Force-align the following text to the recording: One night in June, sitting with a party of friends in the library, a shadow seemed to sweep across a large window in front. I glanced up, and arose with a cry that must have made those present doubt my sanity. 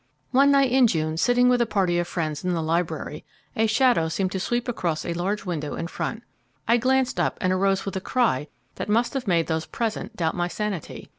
One 0.31 0.49
night 0.49 0.71
in 0.71 0.87
June, 0.87 1.15
sitting 1.15 1.47
with 1.47 1.61
a 1.61 1.67
party 1.67 1.99
of 1.99 2.07
friends 2.07 2.43
in 2.43 2.53
the 2.55 2.63
library, 2.63 3.23
a 3.55 3.67
shadow 3.67 4.09
seemed 4.09 4.31
to 4.31 4.39
sweep 4.39 4.67
across 4.67 5.05
a 5.05 5.13
large 5.13 5.45
window 5.45 5.75
in 5.75 5.85
front. 5.85 6.23
I 6.67 6.77
glanced 6.77 7.19
up, 7.19 7.37
and 7.39 7.53
arose 7.53 7.85
with 7.85 7.95
a 7.95 8.01
cry 8.01 8.47
that 8.77 8.89
must 8.89 9.13
have 9.13 9.27
made 9.27 9.45
those 9.45 9.67
present 9.67 10.15
doubt 10.15 10.33
my 10.33 10.47
sanity. 10.47 11.07